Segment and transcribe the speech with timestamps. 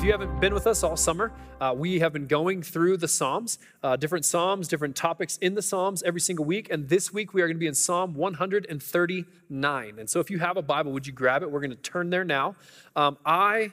[0.00, 1.30] If you haven't been with us all summer,
[1.60, 5.60] uh, we have been going through the Psalms, uh, different Psalms, different topics in the
[5.60, 6.68] Psalms every single week.
[6.70, 9.98] And this week we are going to be in Psalm 139.
[9.98, 11.50] And so if you have a Bible, would you grab it?
[11.50, 12.56] We're going to turn there now.
[12.96, 13.72] Um, I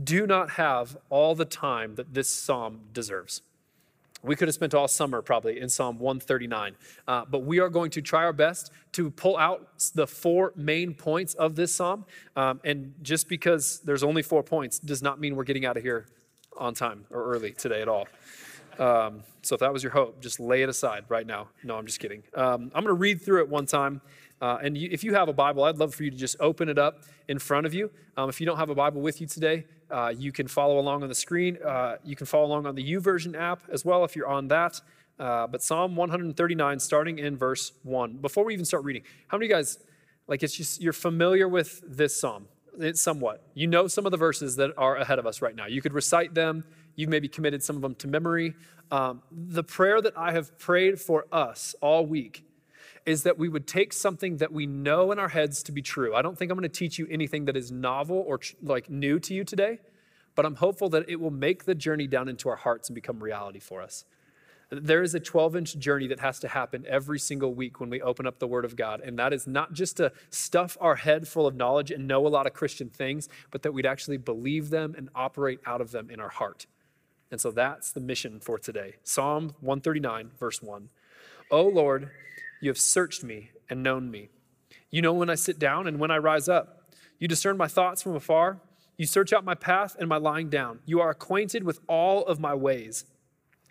[0.00, 3.42] do not have all the time that this Psalm deserves.
[4.24, 7.90] We could have spent all summer probably in Psalm 139, uh, but we are going
[7.90, 12.06] to try our best to pull out the four main points of this Psalm.
[12.34, 15.82] Um, and just because there's only four points does not mean we're getting out of
[15.82, 16.06] here
[16.56, 18.08] on time or early today at all.
[18.78, 21.48] Um, so if that was your hope, just lay it aside right now.
[21.62, 22.22] No, I'm just kidding.
[22.34, 24.00] Um, I'm going to read through it one time.
[24.44, 26.68] Uh, and you, if you have a Bible, I'd love for you to just open
[26.68, 27.90] it up in front of you.
[28.18, 31.02] Um, if you don't have a Bible with you today, uh, you can follow along
[31.02, 31.56] on the screen.
[31.64, 34.82] Uh, you can follow along on the YouVersion app as well if you're on that.
[35.18, 38.18] Uh, but Psalm 139, starting in verse 1.
[38.18, 39.78] Before we even start reading, how many of you guys,
[40.26, 42.46] like, it's just, you're familiar with this psalm?
[42.78, 43.48] It's somewhat.
[43.54, 45.68] You know some of the verses that are ahead of us right now.
[45.68, 46.64] You could recite them.
[46.96, 48.52] You've maybe committed some of them to memory.
[48.90, 52.44] Um, the prayer that I have prayed for us all week
[53.06, 56.14] is that we would take something that we know in our heads to be true.
[56.14, 59.18] I don't think I'm going to teach you anything that is novel or like new
[59.20, 59.80] to you today,
[60.34, 63.22] but I'm hopeful that it will make the journey down into our hearts and become
[63.22, 64.04] reality for us.
[64.70, 68.00] There is a 12 inch journey that has to happen every single week when we
[68.00, 69.00] open up the Word of God.
[69.00, 72.28] And that is not just to stuff our head full of knowledge and know a
[72.28, 76.10] lot of Christian things, but that we'd actually believe them and operate out of them
[76.10, 76.66] in our heart.
[77.30, 78.94] And so that's the mission for today.
[79.02, 80.88] Psalm 139, verse 1.
[81.50, 82.10] O Lord,
[82.64, 84.30] you have searched me and known me.
[84.90, 86.90] You know when I sit down and when I rise up.
[87.18, 88.60] You discern my thoughts from afar.
[88.96, 90.80] You search out my path and my lying down.
[90.86, 93.04] You are acquainted with all of my ways.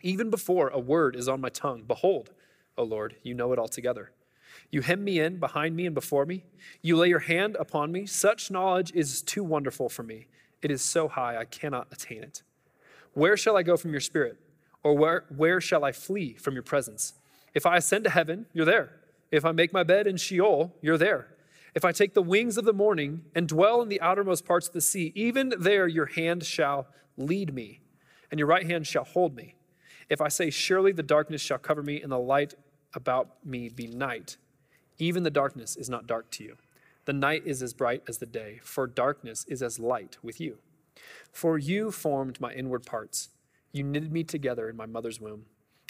[0.02, 2.32] Even before a word is on my tongue, behold,
[2.78, 4.12] O Lord, you know it altogether.
[4.70, 6.44] You hem me in behind me and before me.
[6.82, 8.06] You lay your hand upon me.
[8.06, 10.28] Such knowledge is too wonderful for me.
[10.62, 12.44] It is so high I cannot attain it.
[13.14, 14.38] Where shall I go from your spirit?
[14.84, 17.14] Or where, where shall I flee from your presence?
[17.54, 18.92] If I ascend to heaven, you're there.
[19.32, 21.28] If I make my bed in Sheol, you're there.
[21.76, 24.74] If I take the wings of the morning and dwell in the outermost parts of
[24.74, 26.88] the sea, even there your hand shall
[27.18, 27.82] lead me,
[28.30, 29.56] and your right hand shall hold me.
[30.10, 32.54] If I say, Surely the darkness shall cover me, and the light
[32.94, 34.38] about me be night,
[35.00, 36.58] even the darkness is not dark to you.
[37.06, 40.60] The night is as bright as the day, for darkness is as light with you.
[41.32, 43.30] For you formed my inward parts,
[43.72, 45.46] you knitted me together in my mother's womb.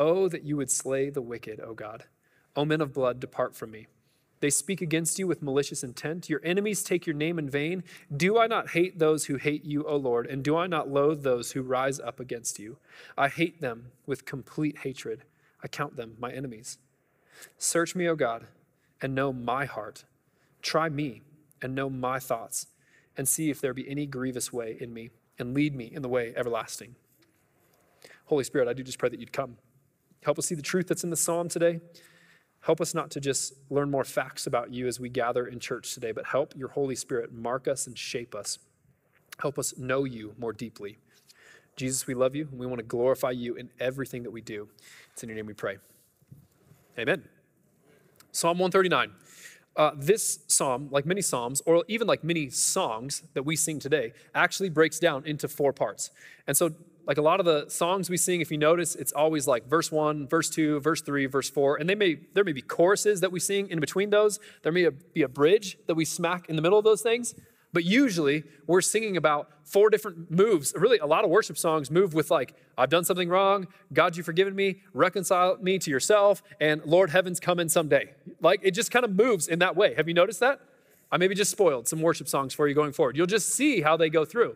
[0.00, 2.04] Oh, that you would slay the wicked, O God.
[2.56, 3.86] O men of blood, depart from me.
[4.40, 6.30] They speak against you with malicious intent.
[6.30, 7.84] Your enemies take your name in vain.
[8.16, 10.26] Do I not hate those who hate you, O Lord?
[10.26, 12.78] And do I not loathe those who rise up against you?
[13.18, 15.24] I hate them with complete hatred.
[15.62, 16.78] I count them my enemies.
[17.58, 18.46] Search me, O God,
[19.02, 20.04] and know my heart.
[20.62, 21.20] Try me
[21.60, 22.68] and know my thoughts,
[23.18, 26.08] and see if there be any grievous way in me, and lead me in the
[26.08, 26.94] way everlasting.
[28.26, 29.58] Holy Spirit, I do just pray that you'd come.
[30.22, 31.80] Help us see the truth that's in the psalm today.
[32.62, 35.94] Help us not to just learn more facts about you as we gather in church
[35.94, 38.58] today, but help your Holy Spirit mark us and shape us.
[39.40, 40.98] Help us know you more deeply.
[41.76, 44.68] Jesus, we love you and we want to glorify you in everything that we do.
[45.12, 45.78] It's in your name we pray.
[46.98, 47.24] Amen.
[48.32, 49.12] Psalm 139.
[49.76, 54.12] Uh, this psalm, like many psalms, or even like many songs that we sing today,
[54.34, 56.10] actually breaks down into four parts.
[56.46, 56.74] And so
[57.10, 59.90] like a lot of the songs we sing, if you notice, it's always like verse
[59.90, 63.32] one, verse two, verse three, verse four, and they may there may be choruses that
[63.32, 64.38] we sing in between those.
[64.62, 67.34] There may be a bridge that we smack in the middle of those things.
[67.72, 70.72] But usually we're singing about four different moves.
[70.76, 74.26] Really, a lot of worship songs move with like, I've done something wrong, God, you've
[74.26, 78.14] forgiven me, reconcile me to yourself, and Lord, heaven's coming someday.
[78.40, 79.94] Like it just kind of moves in that way.
[79.96, 80.60] Have you noticed that?
[81.10, 83.16] I maybe just spoiled some worship songs for you going forward.
[83.16, 84.54] You'll just see how they go through.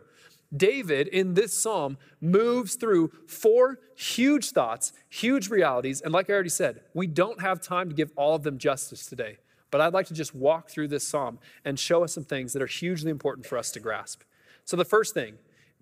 [0.55, 6.01] David in this psalm moves through four huge thoughts, huge realities.
[6.01, 9.05] And like I already said, we don't have time to give all of them justice
[9.05, 9.37] today.
[9.71, 12.61] But I'd like to just walk through this psalm and show us some things that
[12.61, 14.21] are hugely important for us to grasp.
[14.63, 15.35] So, the first thing,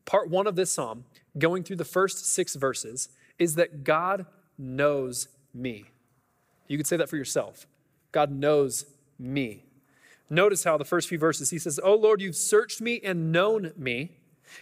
[0.05, 1.05] part one of this psalm,
[1.37, 4.25] going through the first six verses, is that God
[4.57, 5.85] knows me.
[6.67, 7.67] You could say that for yourself.
[8.11, 8.85] God knows
[9.19, 9.65] me.
[10.29, 13.73] Notice how the first few verses he says, Oh Lord, you've searched me and known
[13.77, 14.17] me.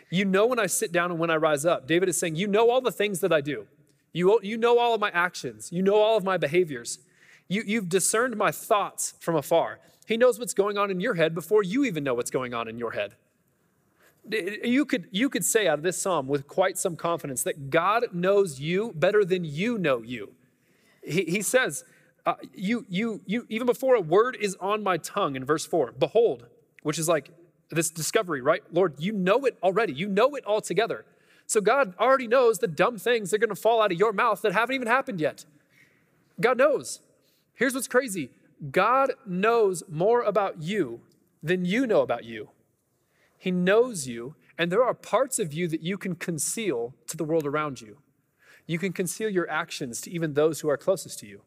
[0.09, 1.87] You know when I sit down and when I rise up.
[1.87, 3.67] David is saying, You know all the things that I do.
[4.13, 5.71] You, you know all of my actions.
[5.71, 6.99] You know all of my behaviors.
[7.47, 9.79] You, you've discerned my thoughts from afar.
[10.07, 12.67] He knows what's going on in your head before you even know what's going on
[12.67, 13.15] in your head.
[14.29, 18.05] You could, you could say out of this psalm with quite some confidence that God
[18.13, 20.33] knows you better than you know you.
[21.03, 21.83] He, he says,
[22.25, 25.93] uh, you, you, you, even before a word is on my tongue in verse 4,
[25.97, 26.45] behold,
[26.83, 27.31] which is like
[27.75, 28.63] this discovery, right?
[28.71, 29.93] Lord, you know it already.
[29.93, 31.05] You know it all together.
[31.47, 34.13] So God already knows the dumb things that are going to fall out of your
[34.13, 35.45] mouth that haven't even happened yet.
[36.39, 37.01] God knows.
[37.53, 38.31] Here's what's crazy
[38.71, 41.01] God knows more about you
[41.41, 42.49] than you know about you.
[43.37, 47.23] He knows you, and there are parts of you that you can conceal to the
[47.23, 47.97] world around you.
[48.67, 51.41] You can conceal your actions to even those who are closest to you.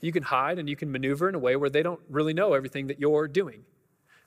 [0.00, 2.52] You can hide and you can maneuver in a way where they don't really know
[2.52, 3.64] everything that you're doing.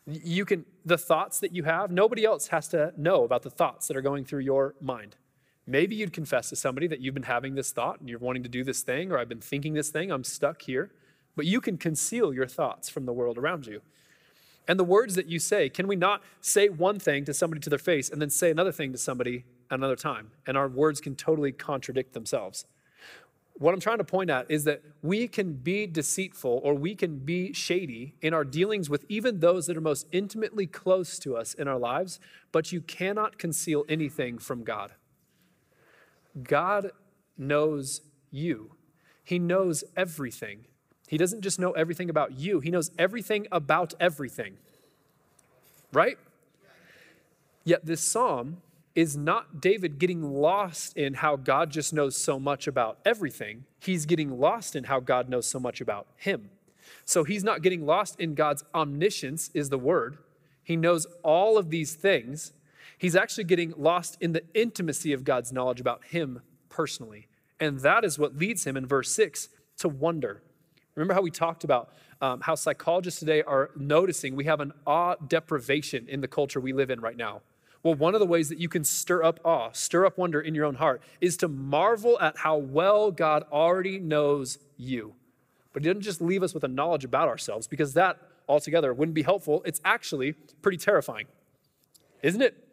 [0.09, 3.87] You can, the thoughts that you have, nobody else has to know about the thoughts
[3.87, 5.17] that are going through your mind.
[5.65, 8.49] Maybe you'd confess to somebody that you've been having this thought and you're wanting to
[8.49, 10.91] do this thing, or I've been thinking this thing, I'm stuck here.
[11.35, 13.81] But you can conceal your thoughts from the world around you.
[14.67, 17.69] And the words that you say, can we not say one thing to somebody to
[17.69, 20.31] their face and then say another thing to somebody another time?
[20.45, 22.65] And our words can totally contradict themselves.
[23.59, 27.17] What I'm trying to point at is that we can be deceitful or we can
[27.17, 31.55] be shady in our dealings with even those that are most intimately close to us
[31.55, 32.19] in our lives,
[32.51, 34.93] but you cannot conceal anything from God.
[36.43, 36.91] God
[37.35, 38.75] knows you,
[39.23, 40.65] He knows everything.
[41.07, 44.57] He doesn't just know everything about you, He knows everything about everything.
[45.91, 46.19] Right?
[47.63, 48.61] Yet this psalm
[48.97, 53.63] is not David getting lost in how God just knows so much about everything.
[53.79, 56.49] He's getting lost in how God knows so much about him.
[57.05, 60.17] So he's not getting lost in God's omniscience, is the word.
[60.63, 62.53] He knows all of these things.
[62.97, 67.27] He's actually getting lost in the intimacy of God's knowledge about him personally.
[67.59, 70.41] And that is what leads him in verse 6 to wonder.
[70.95, 75.13] Remember how we talked about um, how psychologists today are noticing we have an awe
[75.27, 77.41] deprivation in the culture we live in right now.
[77.83, 80.55] Well, one of the ways that you can stir up awe, stir up wonder in
[80.55, 85.13] your own heart, is to marvel at how well God already knows you.
[85.73, 88.17] But He doesn't just leave us with a knowledge about ourselves, because that
[88.49, 89.61] altogether wouldn't be helpful.
[89.65, 91.27] It's actually pretty terrifying,
[92.23, 92.63] isn't it?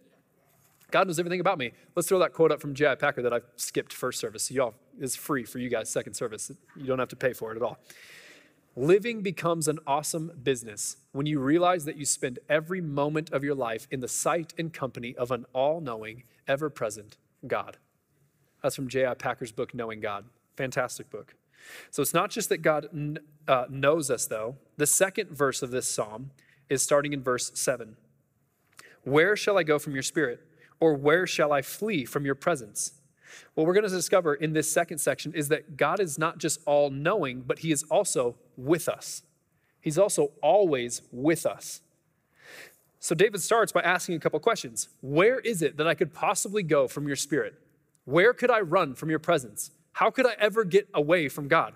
[0.91, 1.73] God knows everything about me.
[1.97, 2.95] Let's throw that quote up from J.I.
[2.95, 4.45] Packer that I skipped first service.
[4.45, 6.53] So y'all is free for you guys second service.
[6.77, 7.79] You don't have to pay for it at all.
[8.77, 13.55] Living becomes an awesome business when you realize that you spend every moment of your
[13.55, 17.17] life in the sight and company of an all knowing, ever present
[17.47, 17.77] God.
[18.63, 19.15] That's from J.I.
[19.15, 20.25] Packer's book, Knowing God.
[20.57, 21.35] Fantastic book.
[21.91, 24.57] So it's not just that God uh, knows us, though.
[24.77, 26.33] The second verse of this psalm
[26.69, 27.97] is starting in verse 7.
[29.05, 30.41] Where shall I go from your spirit?
[30.81, 32.95] Or where shall I flee from your presence?
[33.55, 36.61] What we're going to discover in this second section is that God is not just
[36.67, 39.23] all knowing, but He is also with us.
[39.81, 41.81] He's also always with us.
[43.01, 46.63] So David starts by asking a couple questions Where is it that I could possibly
[46.63, 47.55] go from your spirit?
[48.07, 49.71] Where could I run from your presence?
[49.93, 51.75] How could I ever get away from God?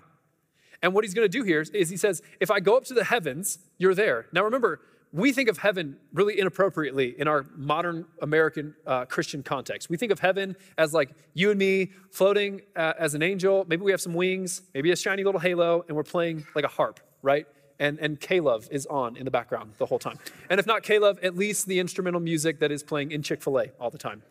[0.81, 2.93] And what he's going to do here is he says, If I go up to
[2.93, 4.25] the heavens, you're there.
[4.31, 9.89] Now remember, we think of heaven really inappropriately in our modern American uh, Christian context.
[9.89, 13.65] We think of heaven as like you and me floating uh, as an angel.
[13.67, 16.69] Maybe we have some wings, maybe a shiny little halo, and we're playing like a
[16.69, 17.47] harp, right?
[17.79, 20.19] And, and K-Love is on in the background the whole time.
[20.49, 23.59] And if not K-Love, at least the instrumental music that is playing in Chick fil
[23.59, 24.21] A all the time,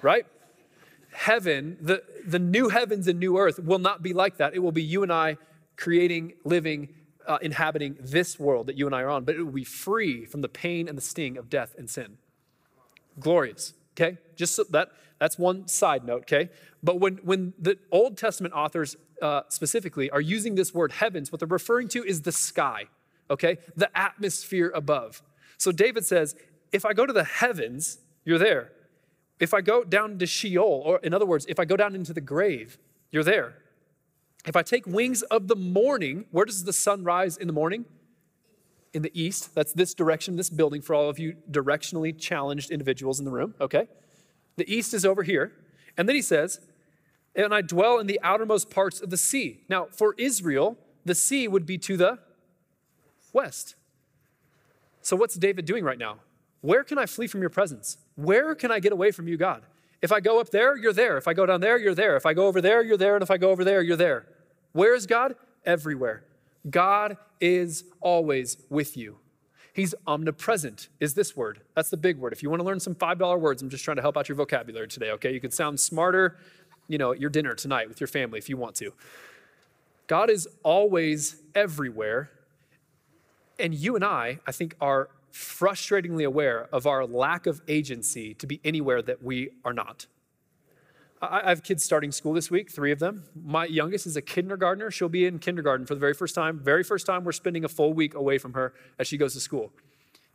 [0.00, 0.26] right?
[1.12, 4.54] Heaven, the, the new heavens and new earth will not be like that.
[4.54, 5.36] It will be you and I
[5.76, 6.88] creating, living,
[7.26, 10.24] uh, inhabiting this world that you and I are on, but it will be free
[10.24, 12.18] from the pain and the sting of death and sin.
[13.18, 14.18] Glorious, okay?
[14.36, 16.50] Just so that that's one side note, okay?
[16.82, 21.38] But when when the Old Testament authors uh, specifically are using this word heavens, what
[21.38, 22.86] they're referring to is the sky,
[23.30, 23.58] okay?
[23.76, 25.22] The atmosphere above.
[25.58, 26.34] So David says,
[26.72, 28.72] if I go to the heavens, you're there.
[29.38, 32.12] If I go down to Sheol, or in other words, if I go down into
[32.12, 32.78] the grave,
[33.10, 33.54] you're there.
[34.44, 37.84] If I take wings of the morning, where does the sun rise in the morning?
[38.92, 39.54] In the east.
[39.54, 43.54] That's this direction, this building for all of you directionally challenged individuals in the room,
[43.60, 43.86] okay?
[44.56, 45.52] The east is over here.
[45.96, 46.60] And then he says,
[47.34, 49.62] and I dwell in the outermost parts of the sea.
[49.68, 52.18] Now, for Israel, the sea would be to the
[53.32, 53.74] west.
[55.00, 56.18] So, what's David doing right now?
[56.60, 57.96] Where can I flee from your presence?
[58.14, 59.62] Where can I get away from you, God?
[60.00, 61.16] If I go up there, you're there.
[61.16, 62.16] If I go down there, you're there.
[62.16, 63.14] If I go over there, you're there.
[63.14, 64.26] And if I go over there, you're there.
[64.72, 65.34] Where is God?
[65.64, 66.24] Everywhere.
[66.68, 69.18] God is always with you.
[69.74, 71.62] He's omnipresent, is this word.
[71.74, 72.32] That's the big word.
[72.32, 74.36] If you want to learn some $5 words, I'm just trying to help out your
[74.36, 75.32] vocabulary today, okay?
[75.32, 76.36] You can sound smarter,
[76.88, 78.92] you know, at your dinner tonight with your family if you want to.
[80.08, 82.30] God is always everywhere.
[83.58, 88.46] And you and I, I think, are frustratingly aware of our lack of agency to
[88.46, 90.06] be anywhere that we are not.
[91.22, 93.22] I have kids starting school this week, three of them.
[93.40, 94.90] My youngest is a kindergartner.
[94.90, 96.58] She'll be in kindergarten for the very first time.
[96.58, 99.40] Very first time we're spending a full week away from her as she goes to
[99.40, 99.72] school.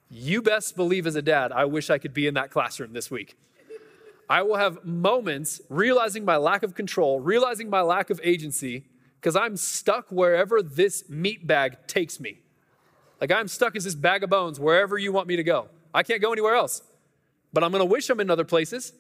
[0.10, 3.12] You best believe, as a dad, I wish I could be in that classroom this
[3.12, 3.38] week.
[4.30, 8.86] I will have moments realizing my lack of control, realizing my lack of agency,
[9.20, 12.40] because I'm stuck wherever this meat bag takes me.
[13.20, 15.68] Like I'm stuck as this bag of bones wherever you want me to go.
[15.94, 16.82] I can't go anywhere else.
[17.52, 18.94] But I'm to wish I'm in other places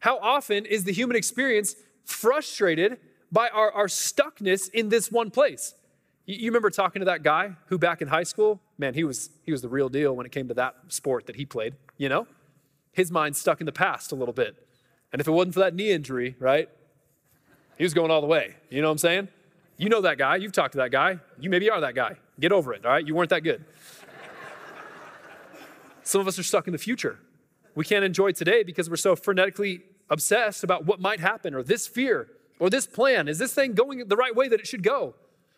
[0.00, 2.98] how often is the human experience frustrated
[3.30, 5.74] by our, our stuckness in this one place?
[6.26, 9.30] You, you remember talking to that guy who back in high school, man, he was,
[9.44, 12.08] he was the real deal when it came to that sport that he played, you
[12.08, 12.26] know?
[12.92, 14.56] His mind stuck in the past a little bit.
[15.12, 16.68] And if it wasn't for that knee injury, right,
[17.78, 18.56] he was going all the way.
[18.68, 19.28] You know what I'm saying?
[19.76, 20.36] You know that guy.
[20.36, 21.18] You've talked to that guy.
[21.38, 22.16] You maybe are that guy.
[22.38, 23.06] Get over it, all right?
[23.06, 23.64] You weren't that good.
[26.02, 27.18] Some of us are stuck in the future.
[27.74, 31.86] We can't enjoy today because we're so frenetically obsessed about what might happen or this
[31.86, 33.28] fear or this plan.
[33.28, 35.14] Is this thing going the right way that it should go?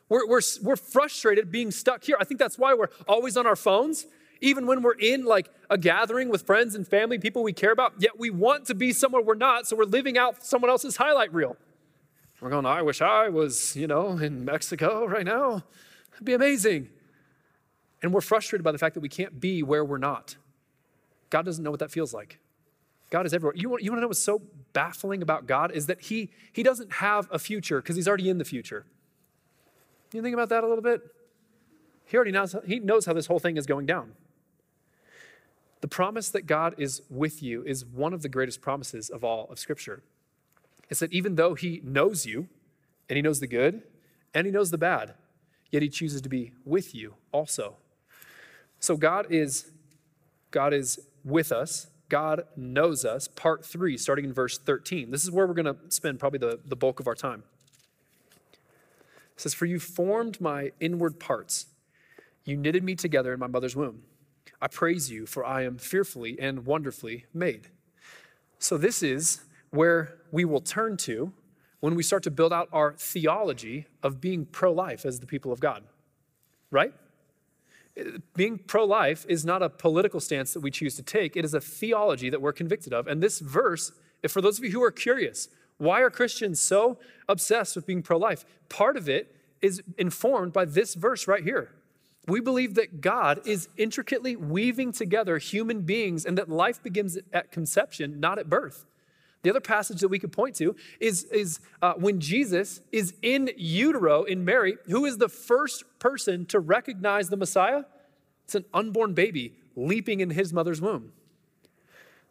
[0.08, 2.16] We're, we're, we're frustrated being stuck here.
[2.20, 4.06] I think that's why we're always on our phones,
[4.40, 7.94] even when we're in like a gathering with friends and family, people we care about,
[7.98, 11.32] yet we want to be somewhere we're not, so we're living out someone else's highlight
[11.32, 11.56] reel.
[12.40, 15.62] We're going, I wish I was, you know, in Mexico right now.
[16.12, 16.90] It'd be amazing.
[18.02, 20.36] And we're frustrated by the fact that we can't be where we're not.
[21.30, 22.38] God doesn't know what that feels like.
[23.12, 23.54] God is everywhere.
[23.54, 24.40] You want, you want to know what's so
[24.72, 28.38] baffling about God is that he, he doesn't have a future because he's already in
[28.38, 28.86] the future.
[30.14, 31.02] You think about that a little bit?
[32.06, 34.12] He already knows, he knows how this whole thing is going down.
[35.82, 39.46] The promise that God is with you is one of the greatest promises of all
[39.50, 40.02] of Scripture.
[40.88, 42.48] It's that even though he knows you,
[43.10, 43.82] and he knows the good,
[44.32, 45.12] and he knows the bad,
[45.70, 47.76] yet he chooses to be with you also.
[48.80, 49.70] So God is
[50.50, 55.10] God is with us God knows us, part three, starting in verse 13.
[55.10, 57.42] This is where we're going to spend probably the, the bulk of our time.
[58.52, 61.68] It says, For you formed my inward parts,
[62.44, 64.02] you knitted me together in my mother's womb.
[64.60, 67.68] I praise you, for I am fearfully and wonderfully made.
[68.58, 69.40] So, this is
[69.70, 71.32] where we will turn to
[71.80, 75.50] when we start to build out our theology of being pro life as the people
[75.50, 75.82] of God,
[76.70, 76.92] right?
[78.34, 81.54] Being pro life is not a political stance that we choose to take, it is
[81.54, 83.06] a theology that we're convicted of.
[83.06, 83.92] And this verse,
[84.28, 88.16] for those of you who are curious, why are Christians so obsessed with being pro
[88.16, 88.44] life?
[88.68, 91.70] Part of it is informed by this verse right here.
[92.28, 97.50] We believe that God is intricately weaving together human beings and that life begins at
[97.50, 98.86] conception, not at birth.
[99.42, 103.50] The other passage that we could point to is, is uh, when Jesus is in
[103.56, 107.82] utero in Mary, who is the first person to recognize the Messiah?
[108.44, 111.12] It's an unborn baby leaping in his mother's womb.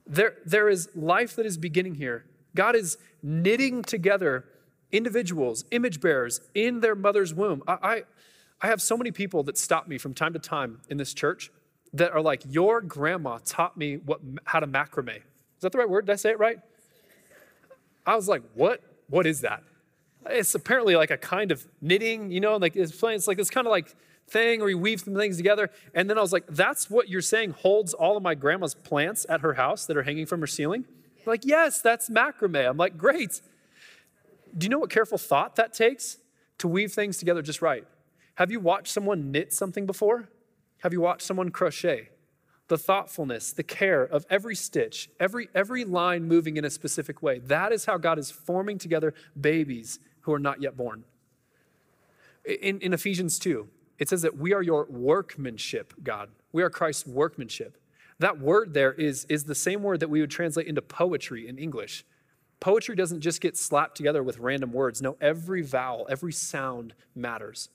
[0.08, 2.26] There, there is life that is beginning here.
[2.56, 4.46] God is knitting together
[4.92, 7.64] individuals, image bearers in their mother's womb.
[7.68, 8.04] I, I,
[8.62, 11.52] I have so many people that stop me from time to time in this church
[11.94, 15.18] that are like, Your grandma taught me what, how to macrame.
[15.18, 16.06] Is that the right word?
[16.06, 16.60] Did I say it right?
[18.06, 18.82] I was like, what?
[19.10, 19.64] What is that?
[20.28, 23.68] It's apparently like a kind of knitting, you know, like it's, it's like this kind
[23.68, 23.96] of like
[24.28, 25.70] thing where you weave some things together.
[25.94, 29.26] And then I was like, that's what you're saying holds all of my grandma's plants
[29.28, 30.86] at her house that are hanging from her ceiling?
[31.26, 32.68] like, yes, that's macrame.
[32.68, 33.42] I'm like, great.
[34.58, 36.18] Do you know what careful thought that takes
[36.58, 37.86] to weave things together just right?
[38.36, 40.30] Have you watched someone knit something before?
[40.80, 42.10] Have you watched someone crochet?
[42.72, 47.38] The thoughtfulness, the care of every stitch, every, every line moving in a specific way.
[47.40, 51.04] That is how God is forming together babies who are not yet born.
[52.46, 53.68] In, in Ephesians 2,
[54.00, 56.30] it says that we are your workmanship, God.
[56.54, 57.78] We are Christ's workmanship.
[58.20, 61.58] That word there is, is the same word that we would translate into poetry in
[61.58, 62.06] English.
[62.62, 65.02] Poetry doesn't just get slapped together with random words.
[65.02, 67.68] No, every vowel, every sound matters.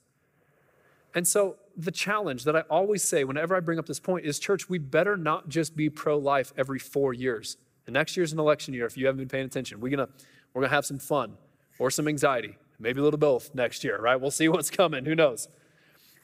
[1.15, 4.39] And so the challenge that I always say whenever I bring up this point is
[4.39, 7.57] church, we better not just be pro life every four years.
[7.85, 9.79] The next year's an election year if you haven't been paying attention.
[9.79, 10.09] We're gonna,
[10.53, 11.37] we're gonna have some fun
[11.79, 14.19] or some anxiety, maybe a little both next year, right?
[14.19, 15.47] We'll see what's coming, who knows.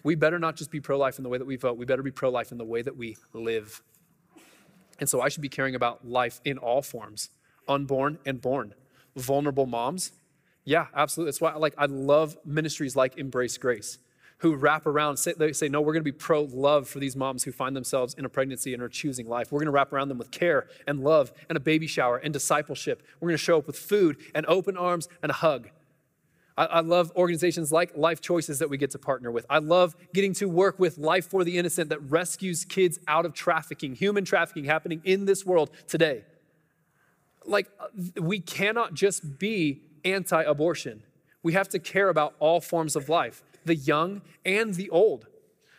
[0.04, 2.04] We better not just be pro life in the way that we vote, we better
[2.04, 3.82] be pro life in the way that we live.
[5.00, 7.30] And so I should be caring about life in all forms
[7.68, 8.74] unborn and born.
[9.16, 10.12] Vulnerable moms.
[10.66, 11.30] Yeah, absolutely.
[11.30, 14.00] That's why like I love ministries like Embrace Grace
[14.44, 17.16] who wrap around, say, they say, no, we're going to be pro love for these
[17.16, 19.54] moms who find themselves in a pregnancy and are choosing life.
[19.54, 22.34] We're going to wrap around them with care and love and a baby shower and
[22.34, 23.04] discipleship.
[23.22, 25.70] We're going to show up with food and open arms and a hug.
[26.58, 29.46] I, I love organizations like Life Choices that we get to partner with.
[29.50, 33.34] I love getting to work with Life for the Innocent that rescues kids out of
[33.34, 36.26] trafficking, human trafficking happening in this world today.
[37.46, 41.02] Like, uh, we cannot just be anti abortion.
[41.44, 45.28] We have to care about all forms of life the young and the old,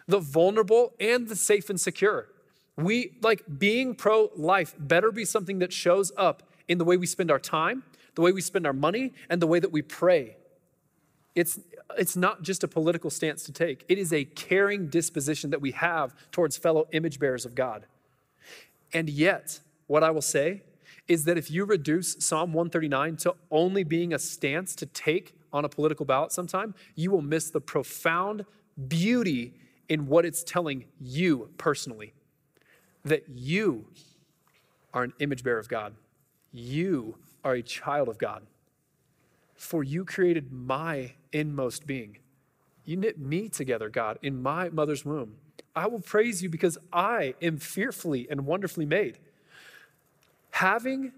[0.07, 2.29] the vulnerable and the safe and secure.
[2.76, 7.07] We, like, being pro life better be something that shows up in the way we
[7.07, 10.37] spend our time, the way we spend our money, and the way that we pray.
[11.35, 11.59] It's,
[11.97, 15.73] it's not just a political stance to take, it is a caring disposition that we
[15.73, 17.87] have towards fellow image bearers of God.
[18.93, 20.62] And yet, what I will say
[21.07, 25.64] is that if you reduce Psalm 139 to only being a stance to take on
[25.64, 28.44] a political ballot sometime, you will miss the profound
[28.88, 29.54] beauty
[29.88, 32.12] in what it's telling you personally
[33.04, 33.87] that you
[34.92, 35.94] are an image bearer of God.
[36.52, 38.42] You are a child of God.
[39.54, 42.18] For you created my inmost being.
[42.84, 45.37] You knit me together, God, in my mother's womb.
[45.76, 49.18] I will praise you because I am fearfully and wonderfully made.
[50.50, 51.12] Having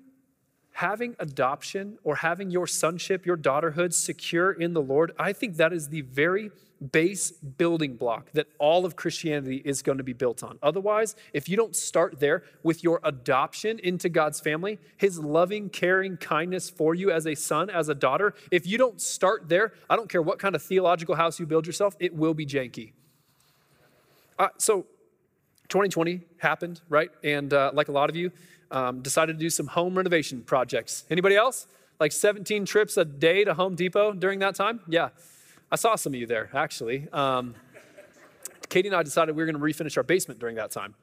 [0.76, 5.72] having adoption or having your sonship, your daughterhood secure in the Lord, I think that
[5.72, 6.50] is the very
[6.92, 10.58] base building block that all of Christianity is going to be built on.
[10.62, 16.18] Otherwise, if you don't start there with your adoption into God's family, His loving, caring
[16.18, 19.96] kindness for you as a son, as a daughter, if you don't start there, I
[19.96, 22.92] don't care what kind of theological house you build yourself, it will be janky.
[24.38, 24.82] Uh, so,
[25.70, 27.10] 2020 happened, right?
[27.24, 28.30] And uh, like a lot of you,
[28.70, 31.04] um, decided to do some home renovation projects.
[31.10, 31.66] Anybody else?
[31.98, 34.80] Like 17 trips a day to Home Depot during that time?
[34.86, 35.08] Yeah,
[35.70, 37.08] I saw some of you there, actually.
[37.12, 37.54] Um,
[38.68, 40.94] Katie and I decided we were going to refinish our basement during that time.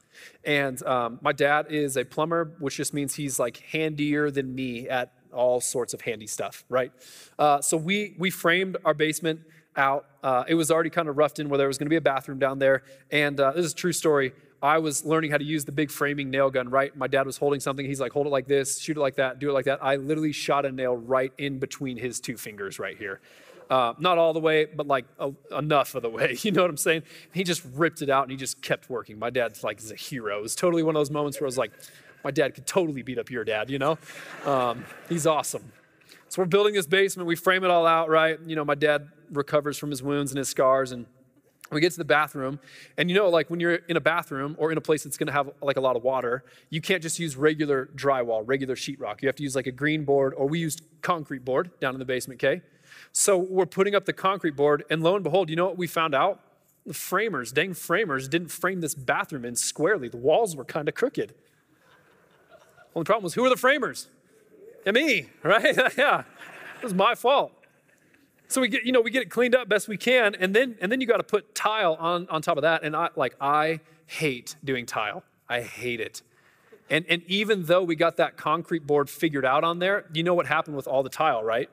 [0.44, 4.88] And um, my dad is a plumber, which just means he's like handier than me
[4.90, 6.92] at all sorts of handy stuff, right?
[7.40, 9.42] Uh, so we we framed our basement
[9.76, 10.06] out.
[10.22, 12.02] Uh, it was already kind of roughed in where there was going to be a
[12.02, 12.84] bathroom down there.
[13.12, 14.34] And uh, this is a true story.
[14.64, 16.96] I was learning how to use the big framing nail gun, right?
[16.96, 17.86] My dad was holding something.
[17.86, 19.84] He's like, hold it like this, shoot it like that, do it like that.
[19.84, 23.20] I literally shot a nail right in between his two fingers right here.
[23.70, 25.06] Uh, not all the way, but like
[25.52, 26.38] enough of the way.
[26.44, 27.04] You know what I'm saying?
[27.34, 29.20] He just ripped it out and he just kept working.
[29.20, 30.38] My dad's like is a hero.
[30.38, 31.72] It was totally one of those moments where I was like,
[32.24, 33.98] my dad could totally beat up your dad, you know?
[34.46, 35.74] Um, he's awesome.
[36.30, 37.28] So we're building this basement.
[37.28, 38.40] We frame it all out, right?
[38.46, 41.06] You know, my dad recovers from his wounds and his scars and
[41.74, 42.60] we get to the bathroom,
[42.98, 45.32] and you know, like when you're in a bathroom or in a place that's gonna
[45.32, 49.22] have like a lot of water, you can't just use regular drywall, regular sheetrock.
[49.22, 52.00] You have to use like a green board, or we used concrete board down in
[52.00, 52.62] the basement, okay?
[53.12, 55.88] So we're putting up the concrete board, and lo and behold, you know what we
[55.88, 56.40] found out?
[56.86, 60.10] The framers, dang framers, didn't frame this bathroom in squarely.
[60.10, 61.34] The walls were kind of crooked.
[62.96, 64.08] Only problem was, who are the framers?
[64.86, 65.76] Me, right?
[65.98, 66.24] yeah,
[66.78, 67.54] it was my fault.
[68.48, 70.78] So we get, you know, we get it cleaned up best we can, and then
[70.82, 72.84] and then you got to put tile on on top of that.
[72.84, 75.24] And I like I hate doing tile.
[75.50, 76.22] I hate it.
[76.90, 80.34] And and even though we got that concrete board figured out on there, you know
[80.34, 81.70] what happened with all the tile, right?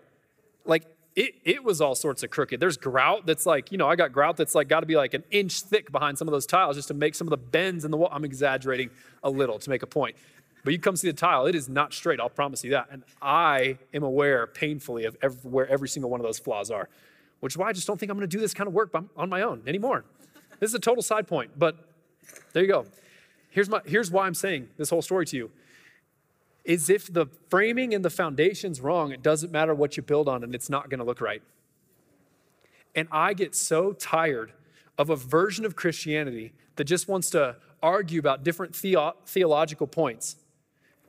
[0.65, 0.85] Like
[1.17, 2.61] it, it was all sorts of crooked.
[2.61, 5.13] There's grout that's like, you know, I got grout that's like got to be like
[5.13, 7.85] an inch thick behind some of those tiles just to make some of the bends
[7.85, 8.09] in the wall.
[8.13, 8.91] I'm exaggerating
[9.23, 10.17] a little to make a point.
[10.65, 12.89] But you come see the tile, it is not straight, I'll promise you that.
[12.91, 16.89] And I am aware painfully of every, where every single one of those flaws are,
[17.41, 19.29] which is why I just don't think I'm to do this kind of work on
[19.29, 20.05] my own anymore.
[20.59, 21.77] This is a total side point, but
[22.53, 22.85] there you go.
[23.49, 25.51] Here's, my, here's why I'm saying this whole story to you.
[26.65, 30.45] Is if the framing and the foundation's wrong, it doesn't matter what you build on
[30.45, 31.43] and it's not to look right.
[32.95, 34.53] And I get so tired
[34.99, 40.37] of a version of Christianity that just wants to argue about different theo- theological points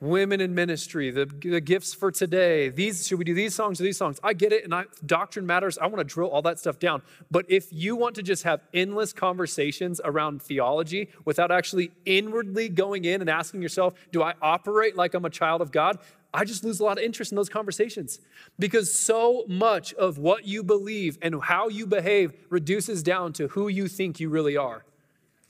[0.02, 2.70] women in ministry, the, the gifts for today.
[2.70, 4.20] These should we do these songs or these songs?
[4.24, 5.78] I get it, and I, doctrine matters.
[5.78, 7.04] I want to drill all that stuff down.
[7.30, 13.06] But if you want to just have endless conversations around theology without actually inwardly going
[13.06, 16.00] in and asking yourself, "Do I operate like I'm a child of God?"
[16.34, 18.20] I just lose a lot of interest in those conversations
[18.58, 23.68] because so much of what you believe and how you behave reduces down to who
[23.68, 24.86] you think you really are.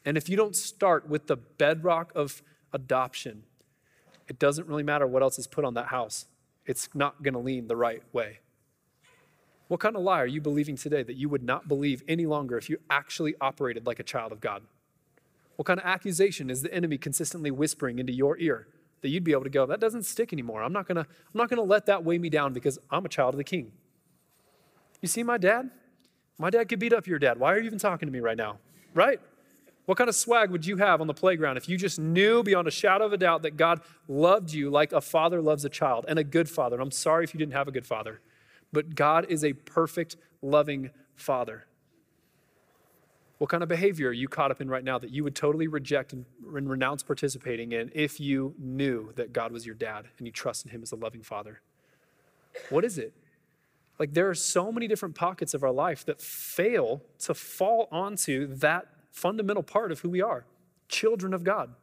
[0.03, 2.41] And if you don't start with the bedrock of
[2.73, 3.43] adoption,
[4.31, 6.25] it doesn't really matter what else is put on that house.
[6.65, 8.39] It's not going to lean the right way.
[9.67, 12.57] What kind of lie are you believing today that you would not believe any longer
[12.57, 14.63] if you actually operated like a child of God?
[15.57, 18.67] What kind of accusation is the enemy consistently whispering into your ear
[19.01, 20.63] that you'd be able to go, that doesn't stick anymore.
[20.63, 23.33] I'm not gonna, I'm not gonna let that weigh me down because I'm a child
[23.33, 23.73] of the king.
[25.01, 25.69] You see my dad?
[26.37, 27.37] My dad could beat up your dad.
[27.37, 28.59] Why are you even talking to me right now?
[28.93, 29.19] Right?
[29.85, 32.67] What kind of swag would you have on the playground if you just knew beyond
[32.67, 36.05] a shadow of a doubt that God loved you like a father loves a child
[36.07, 36.75] and a good father?
[36.75, 38.21] And I'm sorry if you didn't have a good father,
[38.71, 41.65] but God is a perfect, loving father.
[43.39, 45.67] What kind of behavior are you caught up in right now that you would totally
[45.67, 50.27] reject and, and renounce participating in if you knew that God was your dad and
[50.27, 51.61] you trusted him as a loving father?
[52.69, 53.15] What is it?
[53.97, 58.53] Like, there are so many different pockets of our life that fail to fall onto
[58.55, 60.45] that fundamental part of who we are
[60.87, 61.73] children of God.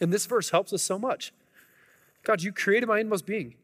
[0.00, 1.32] And this verse helps us so much.
[2.24, 3.54] God, you created my inmost being.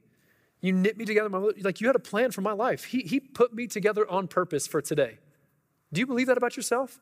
[0.61, 1.29] You knit me together.
[1.29, 2.85] My, like you had a plan for my life.
[2.85, 5.19] He, he put me together on purpose for today.
[5.93, 7.01] Do you believe that about yourself?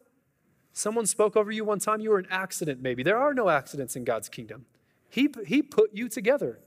[0.72, 3.02] Someone spoke over you one time, you were an accident, maybe.
[3.02, 4.66] There are no accidents in God's kingdom.
[5.08, 6.60] He, he put you together.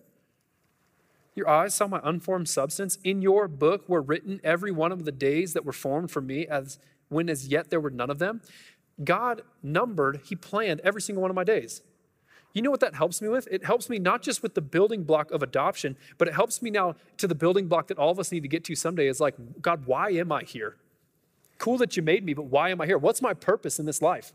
[1.36, 2.98] Your eyes saw my unformed substance.
[3.04, 6.48] In your book were written every one of the days that were formed for me,
[6.48, 6.80] as
[7.10, 8.42] when as yet there were none of them.
[9.04, 11.82] God numbered, He planned every single one of my days.
[12.54, 13.48] You know what that helps me with?
[13.52, 16.72] It helps me not just with the building block of adoption, but it helps me
[16.72, 19.20] now to the building block that all of us need to get to someday is
[19.20, 20.76] like, God, why am I here?
[21.60, 22.98] Cool that you made me, but why am I here?
[22.98, 24.34] What's my purpose in this life?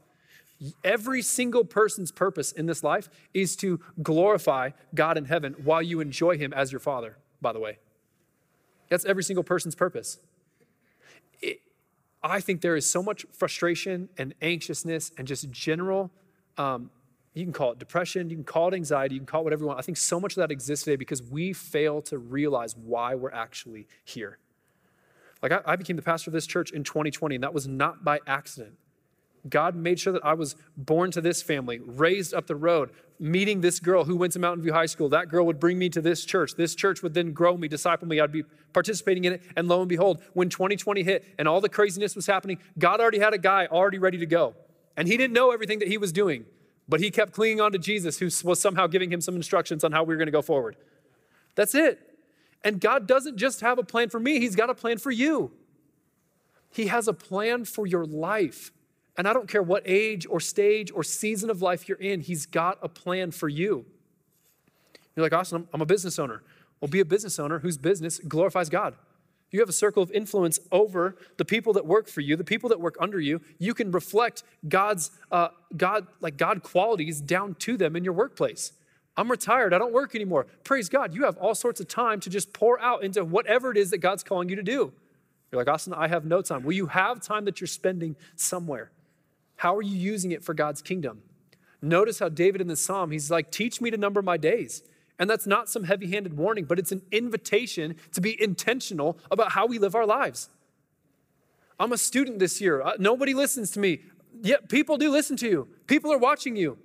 [0.84, 6.00] Every single person's purpose in this life is to glorify God in heaven while you
[6.00, 7.78] enjoy Him as your Father, by the way.
[8.88, 10.18] That's every single person's purpose.
[12.24, 16.10] I think there is so much frustration and anxiousness and just general,
[16.56, 16.90] um,
[17.34, 19.62] you can call it depression, you can call it anxiety, you can call it whatever
[19.62, 19.78] you want.
[19.78, 23.32] I think so much of that exists today because we fail to realize why we're
[23.32, 24.38] actually here.
[25.42, 28.02] Like, I, I became the pastor of this church in 2020, and that was not
[28.02, 28.78] by accident.
[29.48, 33.60] God made sure that I was born to this family, raised up the road, meeting
[33.60, 35.08] this girl who went to Mountain View High School.
[35.10, 36.54] That girl would bring me to this church.
[36.54, 38.20] This church would then grow me, disciple me.
[38.20, 39.42] I'd be participating in it.
[39.56, 43.18] And lo and behold, when 2020 hit and all the craziness was happening, God already
[43.18, 44.54] had a guy already ready to go.
[44.96, 46.46] And he didn't know everything that he was doing,
[46.88, 49.92] but he kept clinging on to Jesus, who was somehow giving him some instructions on
[49.92, 50.76] how we were going to go forward.
[51.54, 52.00] That's it.
[52.62, 55.52] And God doesn't just have a plan for me, He's got a plan for you.
[56.70, 58.72] He has a plan for your life.
[59.16, 62.46] And I don't care what age or stage or season of life you're in, He's
[62.46, 63.86] got a plan for you.
[65.14, 66.42] You're like, Austin, I'm a business owner.
[66.80, 68.94] Well, be a business owner whose business glorifies God.
[69.50, 72.68] You have a circle of influence over the people that work for you, the people
[72.70, 73.40] that work under you.
[73.58, 78.72] You can reflect God's uh, God like God qualities down to them in your workplace.
[79.16, 79.72] I'm retired.
[79.72, 80.48] I don't work anymore.
[80.64, 81.14] Praise God.
[81.14, 83.98] You have all sorts of time to just pour out into whatever it is that
[83.98, 84.92] God's calling you to do.
[85.52, 86.64] You're like, Austin, I have no time.
[86.64, 88.90] Well, you have time that you're spending somewhere.
[89.56, 91.22] How are you using it for God's kingdom?
[91.80, 94.82] Notice how David in the psalm, he's like, Teach me to number my days.
[95.18, 99.52] And that's not some heavy handed warning, but it's an invitation to be intentional about
[99.52, 100.48] how we live our lives.
[101.78, 102.82] I'm a student this year.
[102.82, 104.00] Uh, nobody listens to me.
[104.42, 106.78] Yet people do listen to you, people are watching you.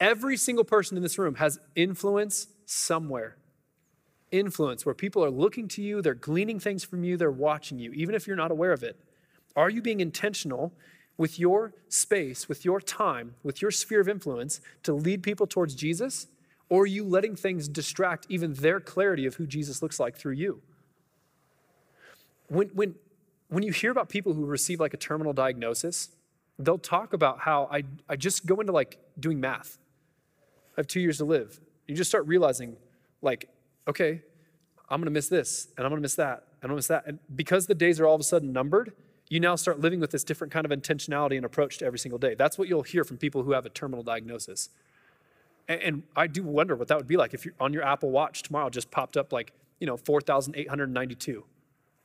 [0.00, 3.36] Every single person in this room has influence somewhere.
[4.30, 7.92] Influence where people are looking to you, they're gleaning things from you, they're watching you,
[7.92, 9.00] even if you're not aware of it.
[9.56, 10.74] Are you being intentional
[11.16, 15.74] with your space, with your time, with your sphere of influence to lead people towards
[15.74, 16.26] Jesus?
[16.68, 20.32] Or are you letting things distract even their clarity of who Jesus looks like through
[20.32, 20.62] you?
[22.48, 22.94] When, when,
[23.48, 26.10] when you hear about people who receive like a terminal diagnosis,
[26.58, 29.78] they'll talk about how I, I just go into like doing math.
[30.76, 31.60] I have two years to live.
[31.86, 32.76] You just start realizing,
[33.22, 33.48] like,
[33.86, 34.22] okay,
[34.88, 37.04] I'm gonna miss this, and I'm gonna miss that, and I'm gonna miss that.
[37.06, 38.92] And because the days are all of a sudden numbered,
[39.34, 42.20] you now start living with this different kind of intentionality and approach to every single
[42.20, 42.36] day.
[42.36, 44.70] That's what you'll hear from people who have a terminal diagnosis.
[45.66, 48.44] And, and I do wonder what that would be like if on your Apple Watch
[48.44, 51.44] tomorrow just popped up like, you know, 4,892.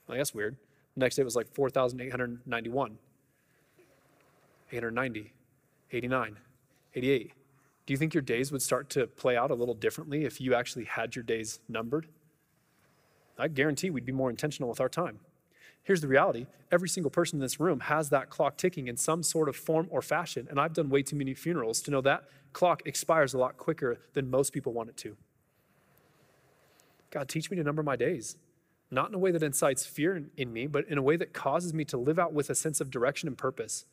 [0.08, 0.58] Like, that's weird.
[0.96, 2.98] The next day it was like 4,891,
[4.72, 5.34] 890,
[5.92, 6.38] 89,
[6.96, 7.34] 88.
[7.86, 10.56] Do you think your days would start to play out a little differently if you
[10.56, 12.08] actually had your days numbered?
[13.38, 15.20] I guarantee we'd be more intentional with our time.
[15.90, 19.24] Here's the reality every single person in this room has that clock ticking in some
[19.24, 20.46] sort of form or fashion.
[20.48, 23.98] And I've done way too many funerals to know that clock expires a lot quicker
[24.14, 25.18] than most people want it to.
[27.10, 28.38] God, teach me to number my days,
[28.92, 31.74] not in a way that incites fear in me, but in a way that causes
[31.74, 33.86] me to live out with a sense of direction and purpose.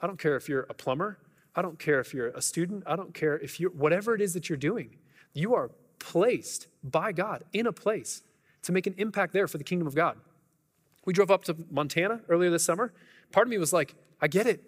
[0.00, 1.18] I don't care if you're a plumber,
[1.54, 2.84] I don't care if you're a student.
[2.86, 4.96] I don't care if you're, whatever it is that you're doing,
[5.34, 8.22] you are placed by God in a place
[8.62, 10.16] to make an impact there for the kingdom of God.
[11.04, 12.92] We drove up to Montana earlier this summer.
[13.32, 14.62] Part of me was like, I get it.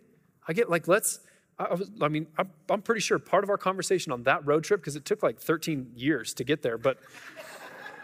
[0.47, 1.21] I get like let's
[1.61, 4.65] I, was, I mean, I'm, I'm pretty sure part of our conversation on that road
[4.65, 6.99] trip, because it took like 13 years to get there, but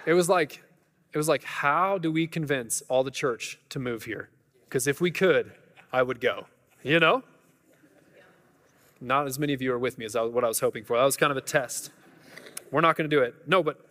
[0.04, 0.62] it was like,
[1.14, 4.28] it was like, how do we convince all the church to move here?
[4.68, 5.52] Because if we could,
[5.90, 6.46] I would go,
[6.82, 7.22] you know?
[9.00, 10.98] Not as many of you are with me as I, what I was hoping for.
[10.98, 11.90] That was kind of a test.
[12.70, 13.34] We're not going to do it.
[13.46, 13.85] No, but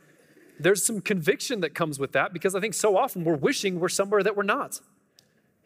[0.59, 3.89] there's some conviction that comes with that because I think so often we're wishing we're
[3.89, 4.79] somewhere that we're not.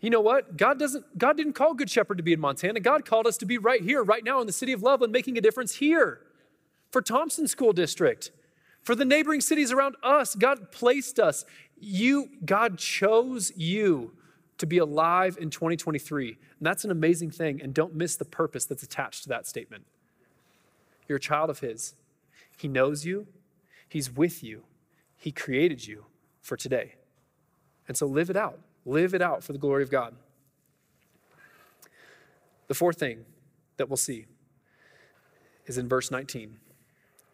[0.02, 0.56] You know what?
[0.56, 2.80] God doesn't God didn't call Good Shepherd to be in Montana.
[2.80, 5.38] God called us to be right here, right now in the city of Loveland making
[5.38, 6.22] a difference here.
[6.92, 8.32] For Thompson School District,
[8.82, 11.46] for the neighboring cities around us, God placed us.
[11.80, 14.14] You God chose you
[14.58, 16.30] to be alive in 2023.
[16.30, 19.86] And that's an amazing thing and don't miss the purpose that's attached to that statement.
[21.08, 21.96] You're a child of his.
[22.58, 23.28] He knows you.
[23.88, 24.64] He's with you.
[25.20, 26.06] He created you
[26.42, 26.96] for today.
[27.88, 28.60] And so live it out.
[28.86, 30.16] Live it out for the glory of God.
[32.68, 33.26] The fourth thing
[33.78, 34.26] that we'll see
[35.66, 36.58] is in verse 19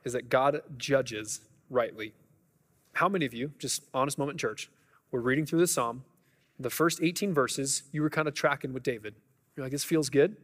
[0.03, 2.13] is that God judges rightly.
[2.93, 4.69] How many of you, just honest moment in church,
[5.11, 6.03] were reading through the psalm,
[6.59, 9.15] the first 18 verses, you were kind of tracking with David.
[9.55, 10.37] You're like, this feels good.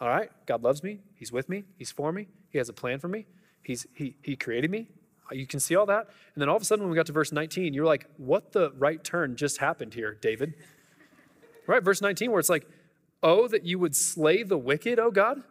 [0.00, 1.00] All right, God loves me.
[1.14, 1.64] He's with me.
[1.76, 2.28] He's for me.
[2.50, 3.26] He has a plan for me.
[3.62, 4.88] He's, he, he created me.
[5.32, 6.08] You can see all that.
[6.34, 8.52] And then all of a sudden, when we got to verse 19, you're like, what
[8.52, 10.54] the right turn just happened here, David?
[11.66, 11.82] right?
[11.82, 12.66] Verse 19, where it's like,
[13.22, 15.42] oh, that you would slay the wicked, oh God.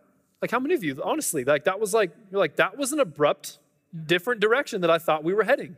[0.41, 2.99] Like, how many of you, honestly, like that was like, you're like, that was an
[2.99, 3.59] abrupt,
[4.05, 5.77] different direction that I thought we were heading.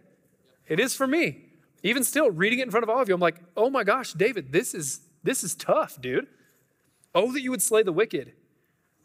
[0.68, 1.46] It is for me.
[1.82, 4.14] Even still, reading it in front of all of you, I'm like, oh my gosh,
[4.14, 6.28] David, this is this is tough, dude.
[7.14, 8.34] Oh, that you would slay the wicked.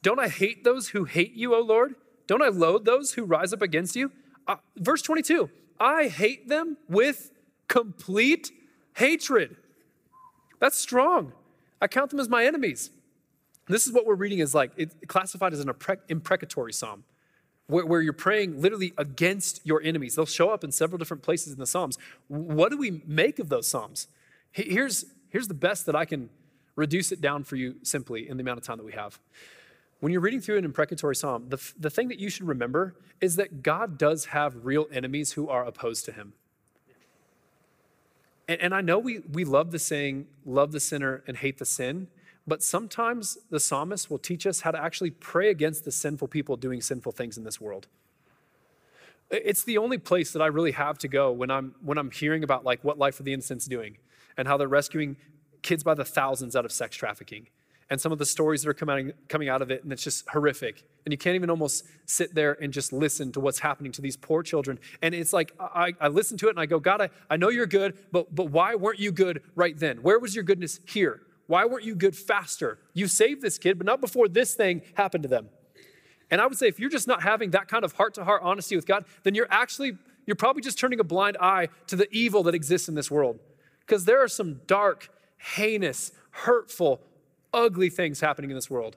[0.02, 1.94] Don't I hate those who hate you, O Lord?
[2.26, 4.12] Don't I loathe those who rise up against you?
[4.46, 7.32] Uh, verse 22 I hate them with
[7.68, 8.52] complete
[8.96, 9.56] hatred.
[10.60, 11.32] That's strong.
[11.80, 12.90] I count them as my enemies.
[13.66, 15.70] This is what we're reading is like, it's classified as an
[16.08, 17.04] imprecatory psalm,
[17.66, 20.14] where, where, you're praying literally against your enemies.
[20.14, 21.98] They'll show up in several different places in the Psalms.
[22.28, 24.08] What do we make of those Psalms?
[24.52, 26.28] Here's, here's the best that I can
[26.76, 29.18] reduce it down for you simply in the amount of time that we have.
[30.00, 33.36] When you're reading through an imprecatory psalm, the, the thing that you should remember is
[33.36, 36.34] that God does have real enemies who are opposed to him.
[38.48, 41.64] And, and I know we, we love the saying, love the sinner and hate the
[41.64, 42.08] sin,
[42.46, 46.56] but sometimes the psalmist will teach us how to actually pray against the sinful people
[46.56, 47.86] doing sinful things in this world.
[49.30, 52.44] It's the only place that I really have to go when I'm, when I'm hearing
[52.44, 53.96] about like what Life for the Innocent's doing
[54.36, 55.16] and how they're rescuing
[55.62, 57.48] kids by the thousands out of sex trafficking
[57.94, 60.28] and some of the stories that are coming, coming out of it, and it's just
[60.28, 60.82] horrific.
[61.04, 64.16] And you can't even almost sit there and just listen to what's happening to these
[64.16, 64.80] poor children.
[65.00, 67.50] And it's like, I, I listen to it and I go, God, I, I know
[67.50, 69.98] you're good, but, but why weren't you good right then?
[69.98, 71.20] Where was your goodness here?
[71.46, 72.80] Why weren't you good faster?
[72.94, 75.50] You saved this kid, but not before this thing happened to them.
[76.32, 78.42] And I would say if you're just not having that kind of heart to heart
[78.42, 82.08] honesty with God, then you're actually, you're probably just turning a blind eye to the
[82.10, 83.38] evil that exists in this world.
[83.86, 87.00] Because there are some dark, heinous, hurtful,
[87.54, 88.96] ugly things happening in this world.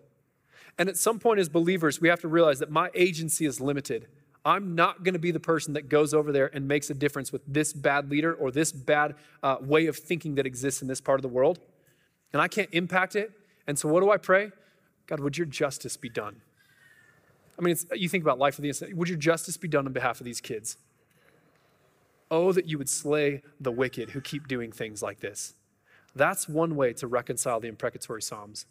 [0.78, 4.08] And at some point, as believers, we have to realize that my agency is limited.
[4.46, 7.32] I'm not going to be the person that goes over there and makes a difference
[7.32, 11.02] with this bad leader or this bad uh, way of thinking that exists in this
[11.02, 11.60] part of the world.
[12.34, 13.32] And I can't impact it.
[13.65, 14.52] And so, what do I pray?
[15.08, 16.41] God, would your justice be done?
[17.58, 18.96] I mean, you think about life of the innocent.
[18.96, 20.78] Would your justice be done on behalf of these kids?
[22.30, 25.56] Oh, that you would slay the wicked who keep doing things like this.
[26.17, 28.65] That's one way to reconcile the imprecatory Psalms.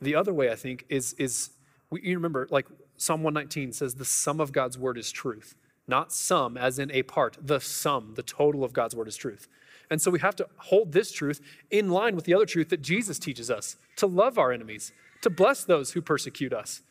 [0.00, 1.50] The other way, I think, is, is
[1.92, 5.54] you remember, like Psalm 119 says, the sum of God's word is truth.
[5.88, 9.48] Not some, as in a part, the sum, the total of God's word is truth.
[9.88, 12.82] And so we have to hold this truth in line with the other truth that
[12.82, 16.82] Jesus teaches us to love our enemies, to bless those who persecute us.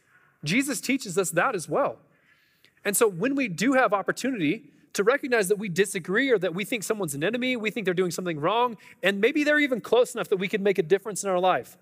[0.43, 1.97] Jesus teaches us that as well.
[2.85, 6.65] And so when we do have opportunity to recognize that we disagree or that we
[6.65, 10.15] think someone's an enemy, we think they're doing something wrong, and maybe they're even close
[10.15, 11.77] enough that we can make a difference in our life.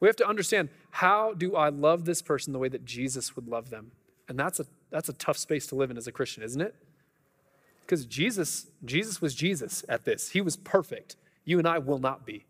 [0.00, 3.48] We have to understand how do I love this person the way that Jesus would
[3.48, 3.90] love them?
[4.28, 6.74] And that's a that's a tough space to live in as a Christian, isn't it?
[7.80, 10.30] Because Jesus, Jesus was Jesus at this.
[10.30, 11.16] He was perfect.
[11.44, 12.44] You and I will not be.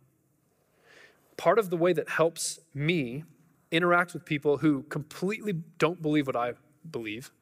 [1.37, 3.25] Part of the way that helps me
[3.71, 6.53] interact with people who completely don't believe what I
[6.89, 7.33] believe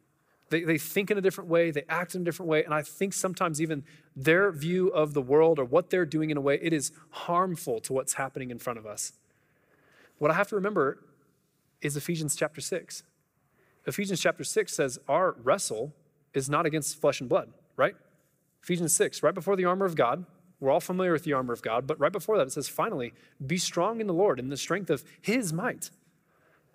[0.52, 2.82] they, they think in a different way, they act in a different way, and I
[2.82, 3.84] think sometimes even
[4.14, 7.80] their view of the world or what they're doing in a way, it is harmful
[7.80, 9.14] to what's happening in front of us.
[10.18, 10.98] What I have to remember
[11.80, 13.02] is Ephesians chapter 6.
[13.86, 15.94] Ephesians chapter 6 says, Our wrestle
[16.34, 17.96] is not against flesh and blood, right?
[18.62, 20.26] Ephesians 6, right before the armor of God,
[20.60, 23.14] we're all familiar with the armor of God, but right before that it says, finally,
[23.44, 25.90] be strong in the Lord in the strength of his might.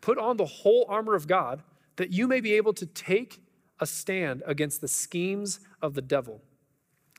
[0.02, 1.62] Put on the whole armor of God
[1.98, 3.40] that you may be able to take
[3.80, 6.42] a stand against the schemes of the devil.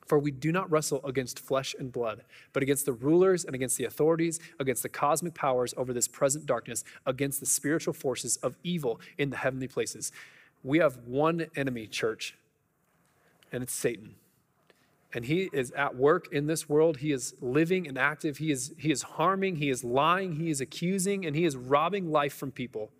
[0.07, 3.77] For we do not wrestle against flesh and blood, but against the rulers and against
[3.77, 8.57] the authorities, against the cosmic powers over this present darkness, against the spiritual forces of
[8.65, 10.11] evil in the heavenly places.
[10.65, 12.35] We have one enemy, church,
[13.53, 14.15] and it's Satan.
[15.13, 16.99] And he is at work in this world.
[16.99, 18.39] He is living and active.
[18.39, 22.11] He is, he is harming, he is lying, he is accusing, and he is robbing
[22.11, 22.91] life from people.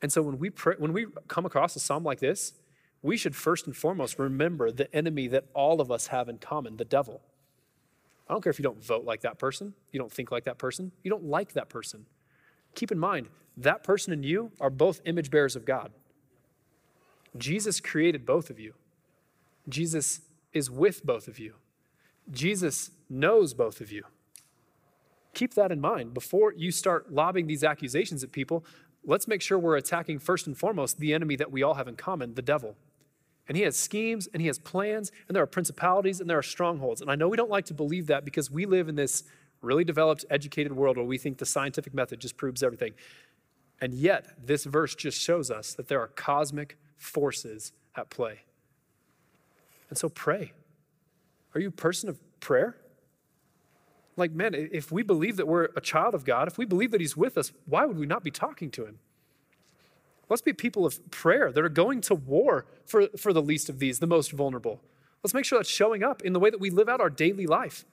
[0.00, 2.54] And so when we pray, when we come across a psalm like this,
[3.02, 6.76] we should first and foremost remember the enemy that all of us have in common,
[6.76, 7.20] the devil.
[8.28, 10.58] I don't care if you don't vote like that person, you don't think like that
[10.58, 12.06] person, you don't like that person.
[12.74, 15.92] Keep in mind, that person and you are both image bearers of God.
[17.36, 18.74] Jesus created both of you.
[19.68, 20.20] Jesus
[20.52, 21.54] is with both of you.
[22.30, 24.04] Jesus knows both of you.
[25.34, 28.64] Keep that in mind before you start lobbing these accusations at people
[29.04, 31.96] let's make sure we're attacking first and foremost the enemy that we all have in
[31.96, 32.76] common, the devil.
[33.48, 36.42] And he has schemes and he has plans, and there are principalities and there are
[36.42, 37.00] strongholds.
[37.00, 39.24] And I know we don't like to believe that because we live in this
[39.62, 42.92] really developed, educated world where we think the scientific method just proves everything.
[43.80, 48.40] And yet, this verse just shows us that there are cosmic forces at play.
[49.88, 50.52] And so pray.
[51.54, 52.76] Are you a person of prayer?
[54.18, 57.00] Like, man, if we believe that we're a child of God, if we believe that
[57.00, 58.98] He's with us, why would we not be talking to Him?
[60.28, 63.78] Let's be people of prayer that are going to war for, for the least of
[63.78, 64.82] these, the most vulnerable.
[65.22, 67.46] Let's make sure that's showing up in the way that we live out our daily
[67.46, 67.84] life.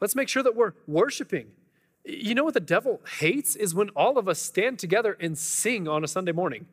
[0.00, 1.52] Let's make sure that we're worshiping.
[2.04, 5.86] You know what the devil hates is when all of us stand together and sing
[5.88, 6.66] on a Sunday morning.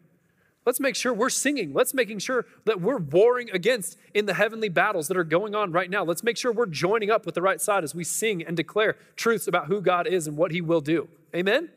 [0.65, 1.73] Let's make sure we're singing.
[1.73, 5.71] Let's making sure that we're warring against in the heavenly battles that are going on
[5.71, 6.03] right now.
[6.03, 8.97] Let's make sure we're joining up with the right side as we sing and declare
[9.15, 11.07] truths about who God is and what he will do.
[11.33, 11.69] Amen?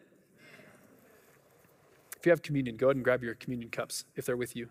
[2.19, 4.69] If you have communion, go ahead and grab your communion cups if they're with you.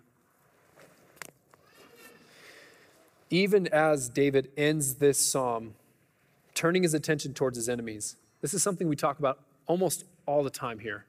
[3.30, 5.76] Even as David ends this psalm,
[6.54, 10.50] turning his attention towards his enemies, this is something we talk about almost all the
[10.50, 11.06] time here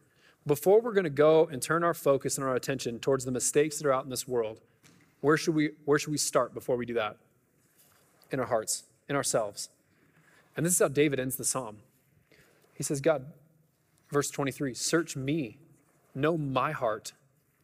[0.46, 3.78] before we're going to go and turn our focus and our attention towards the mistakes
[3.78, 4.60] that are out in this world,
[5.20, 7.16] where should we, where should we start before we do that?
[8.30, 9.68] In our hearts, in ourselves.
[10.56, 11.78] And this is how David ends the psalm.
[12.74, 13.26] He says, God,
[14.10, 15.58] verse 23, search me,
[16.14, 17.12] know my heart,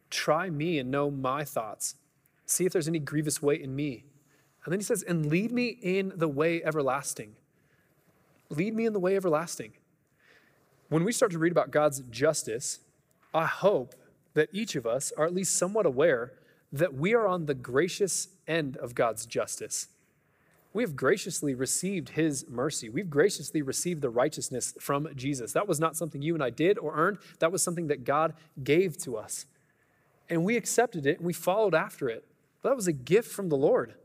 [0.09, 1.95] try me and know my thoughts,
[2.45, 4.05] see if there's any grievous way in me.
[4.63, 7.35] And then he says, and lead me in the way everlasting.
[8.49, 9.73] Lead me in the way everlasting.
[10.89, 12.79] When we start to read about God's justice,
[13.33, 13.93] I hope
[14.33, 16.33] that each of us are at least somewhat aware
[16.71, 19.87] that we are on the gracious end of God's justice.
[20.73, 22.89] We have graciously received his mercy.
[22.89, 25.53] We've graciously received the righteousness from Jesus.
[25.53, 28.33] That was not something you and I did or earned, that was something that God
[28.63, 29.45] gave to us.
[30.29, 32.23] And we accepted it and we followed after it.
[32.63, 33.95] That was a gift from the Lord.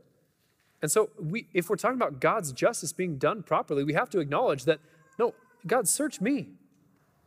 [0.81, 4.19] And so, we, if we're talking about God's justice being done properly, we have to
[4.19, 4.79] acknowledge that
[5.17, 5.33] no,
[5.65, 6.49] God, search me.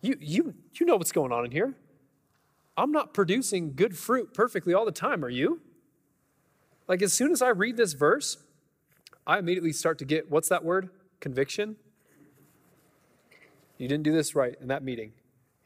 [0.01, 1.75] You, you, you know what's going on in here.
[2.77, 5.61] I'm not producing good fruit perfectly all the time, are you?
[6.87, 8.39] Like, as soon as I read this verse,
[9.27, 10.89] I immediately start to get what's that word?
[11.21, 11.77] Conviction.
[13.77, 15.13] You didn't do this right in that meeting.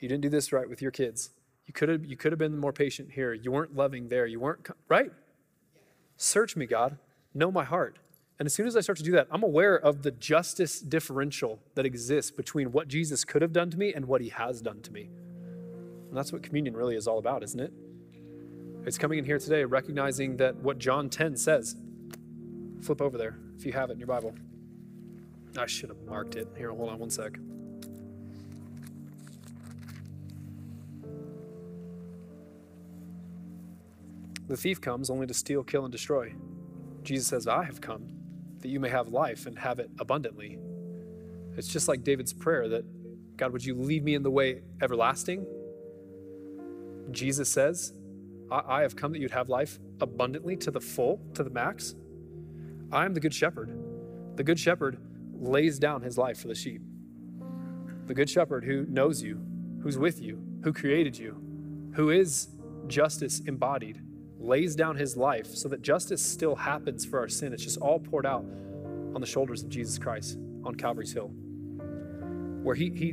[0.00, 1.30] You didn't do this right with your kids.
[1.66, 3.32] You could have you could have been more patient here.
[3.32, 4.26] You weren't loving there.
[4.26, 5.12] You weren't right?
[6.16, 6.98] Search me, God.
[7.34, 7.98] Know my heart.
[8.42, 11.60] And as soon as I start to do that, I'm aware of the justice differential
[11.76, 14.82] that exists between what Jesus could have done to me and what he has done
[14.82, 15.10] to me.
[16.08, 17.72] And that's what communion really is all about, isn't it?
[18.84, 21.76] It's coming in here today recognizing that what John 10 says.
[22.80, 24.34] Flip over there if you have it in your Bible.
[25.56, 26.48] I should have marked it.
[26.56, 27.38] Here, hold on one sec.
[34.48, 36.34] The thief comes only to steal, kill, and destroy.
[37.04, 38.21] Jesus says, I have come
[38.62, 40.58] that you may have life and have it abundantly.
[41.56, 42.84] It's just like David's prayer that
[43.36, 45.46] God, would you lead me in the way everlasting?
[47.10, 47.92] Jesus says,
[48.50, 51.94] I, I have come that you'd have life abundantly to the full, to the max.
[52.90, 53.76] I am the good shepherd.
[54.36, 54.98] The good shepherd
[55.34, 56.82] lays down his life for the sheep.
[58.06, 59.40] The good shepherd who knows you,
[59.82, 61.36] who's with you, who created you,
[61.94, 62.48] who is
[62.86, 64.00] justice embodied
[64.42, 67.52] lays down his life so that justice still happens for our sin.
[67.52, 68.44] It's just all poured out
[69.14, 71.30] on the shoulders of Jesus Christ on Calvary's Hill,
[72.62, 73.10] where he, he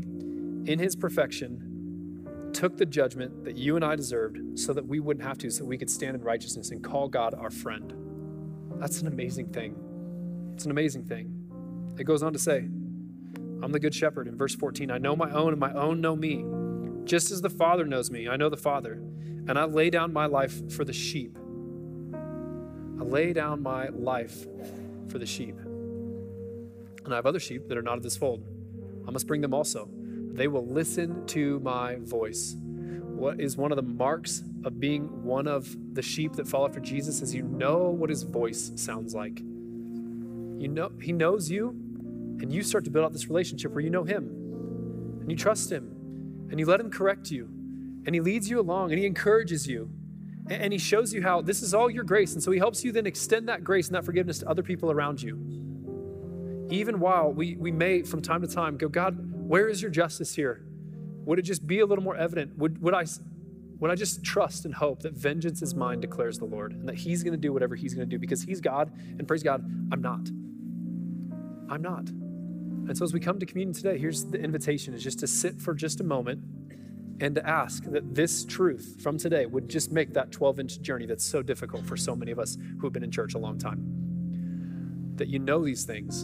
[0.65, 5.25] in his perfection, took the judgment that you and I deserved so that we wouldn't
[5.25, 7.93] have to, so we could stand in righteousness and call God our friend.
[8.77, 9.75] That's an amazing thing.
[10.53, 11.33] It's an amazing thing.
[11.97, 12.57] It goes on to say,
[13.61, 14.89] I'm the good shepherd in verse 14.
[14.91, 16.45] I know my own, and my own know me
[17.05, 19.01] Just as the Father knows me, I know the Father,
[19.49, 21.35] and I lay down my life for the sheep.
[22.99, 24.45] I lay down my life
[25.07, 25.57] for the sheep.
[27.03, 28.43] And I have other sheep that are not of this fold.
[29.07, 29.89] I must bring them also.
[30.33, 32.57] They will listen to my voice.
[32.59, 36.79] What is one of the marks of being one of the sheep that follow after
[36.79, 39.39] Jesus is you know what his voice sounds like.
[39.39, 41.69] You know he knows you,
[42.39, 44.27] and you start to build out this relationship where you know him
[45.21, 45.89] and you trust him
[46.51, 47.49] and you let him correct you
[48.05, 49.89] and he leads you along and he encourages you
[50.49, 52.33] and he shows you how this is all your grace.
[52.33, 54.91] And so he helps you then extend that grace and that forgiveness to other people
[54.91, 55.37] around you.
[56.71, 60.35] Even while we, we may, from time to time, go, God, where is your justice
[60.35, 60.63] here?
[61.25, 62.57] Would it just be a little more evident?
[62.57, 63.05] Would, would, I,
[63.79, 66.95] would I just trust and hope that vengeance is mine, declares the Lord, and that
[66.95, 69.63] he's going to do whatever he's going to do because he's God, and praise God,
[69.91, 70.29] I'm not.
[71.69, 72.09] I'm not.
[72.09, 75.61] And so as we come to communion today, here's the invitation is just to sit
[75.61, 76.41] for just a moment
[77.21, 81.05] and to ask that this truth from today would just make that 12 inch journey
[81.05, 83.57] that's so difficult for so many of us who have been in church a long
[83.57, 85.13] time.
[85.15, 86.23] That you know these things.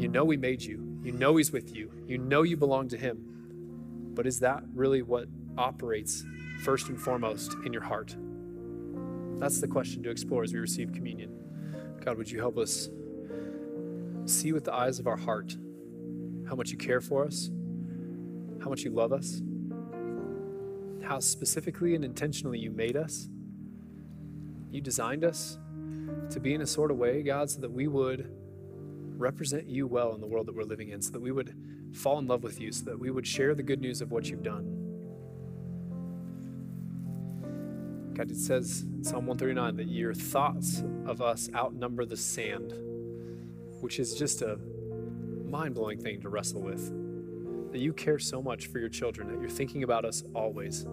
[0.00, 0.98] You know He made you.
[1.02, 1.90] You know He's with you.
[2.06, 4.12] You know you belong to Him.
[4.14, 5.26] But is that really what
[5.58, 6.24] operates
[6.62, 8.16] first and foremost in your heart?
[9.40, 11.30] That's the question to explore as we receive communion.
[12.04, 12.88] God, would you help us
[14.26, 15.56] see with the eyes of our heart
[16.48, 17.50] how much you care for us,
[18.62, 19.42] how much you love us?
[21.04, 23.28] How specifically and intentionally you made us.
[24.70, 25.58] You designed us
[26.30, 28.30] to be in a sort of way, God, so that we would
[29.16, 31.54] represent you well in the world that we're living in, so that we would
[31.92, 34.28] fall in love with you, so that we would share the good news of what
[34.28, 34.80] you've done.
[38.14, 42.72] God, it says in Psalm 139 that your thoughts of us outnumber the sand,
[43.80, 44.58] which is just a
[45.48, 46.92] mind blowing thing to wrestle with
[47.74, 50.84] that you care so much for your children, that you're thinking about us always.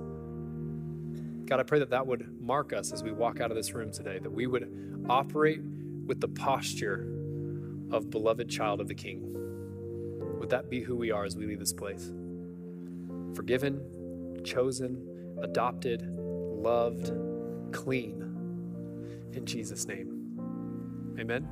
[1.46, 3.92] God, I pray that that would mark us as we walk out of this room
[3.92, 7.02] today, that we would operate with the posture
[7.92, 9.32] of beloved child of the King.
[10.40, 12.12] Would that be who we are as we leave this place?
[13.36, 17.12] Forgiven, chosen, adopted, loved,
[17.72, 18.24] clean.
[19.34, 20.18] In Jesus' name.
[21.20, 21.48] Amen.